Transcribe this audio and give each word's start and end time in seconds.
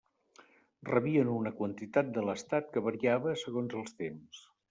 Rebien 0.89 1.27
una 1.33 1.51
quantitat 1.59 2.09
de 2.17 2.25
l'estat 2.29 2.73
que 2.77 2.85
variava 2.87 3.37
segons 3.45 3.79
els 3.83 3.97
temps. 4.03 4.43